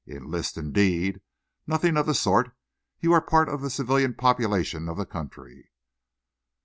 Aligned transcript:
Enlist, 0.07 0.57
indeed! 0.57 1.21
Nothing 1.67 1.95
of 1.95 2.07
the 2.07 2.15
sort. 2.15 2.49
You 3.01 3.13
are 3.13 3.21
part 3.21 3.47
of 3.49 3.61
the 3.61 3.69
civilian 3.69 4.15
population 4.15 4.89
of 4.89 4.97
the 4.97 5.05
country." 5.05 5.69